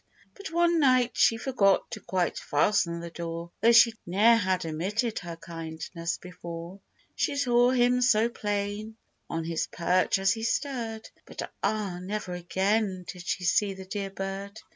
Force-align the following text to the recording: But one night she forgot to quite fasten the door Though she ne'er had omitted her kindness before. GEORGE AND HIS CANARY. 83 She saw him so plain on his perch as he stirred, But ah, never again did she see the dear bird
But 0.33 0.49
one 0.49 0.79
night 0.79 1.11
she 1.13 1.37
forgot 1.37 1.91
to 1.91 1.99
quite 1.99 2.39
fasten 2.39 3.01
the 3.01 3.11
door 3.11 3.51
Though 3.61 3.71
she 3.71 3.93
ne'er 4.07 4.35
had 4.35 4.65
omitted 4.65 5.19
her 5.19 5.35
kindness 5.35 6.17
before. 6.17 6.79
GEORGE 7.17 7.29
AND 7.29 7.35
HIS 7.37 7.43
CANARY. 7.43 7.61
83 7.61 7.75
She 7.75 7.85
saw 7.85 7.85
him 7.93 8.01
so 8.01 8.29
plain 8.29 8.97
on 9.29 9.43
his 9.43 9.67
perch 9.67 10.17
as 10.17 10.33
he 10.33 10.41
stirred, 10.41 11.07
But 11.27 11.53
ah, 11.61 11.99
never 12.01 12.33
again 12.33 13.05
did 13.07 13.27
she 13.27 13.43
see 13.43 13.75
the 13.75 13.85
dear 13.85 14.09
bird 14.09 14.57